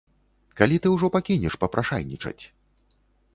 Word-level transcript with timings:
Калі 0.61 0.79
ты 0.85 0.93
ўжо 0.95 1.09
пакінеш 1.15 1.59
папрашайнічаць? 1.65 2.43